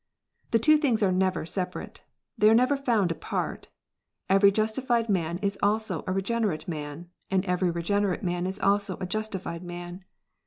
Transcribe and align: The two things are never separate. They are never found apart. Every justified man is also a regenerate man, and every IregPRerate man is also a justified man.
The 0.49 0.57
two 0.57 0.77
things 0.79 1.03
are 1.03 1.11
never 1.11 1.45
separate. 1.45 2.01
They 2.35 2.49
are 2.49 2.55
never 2.55 2.75
found 2.75 3.11
apart. 3.11 3.69
Every 4.29 4.51
justified 4.51 5.09
man 5.09 5.37
is 5.43 5.59
also 5.61 6.03
a 6.07 6.11
regenerate 6.11 6.67
man, 6.67 7.11
and 7.29 7.45
every 7.45 7.69
IregPRerate 7.69 8.23
man 8.23 8.47
is 8.47 8.57
also 8.57 8.97
a 8.99 9.05
justified 9.05 9.61
man. 9.63 10.03